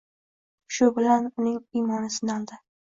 [0.79, 2.65] Shu bilan uning iymoni sinaldi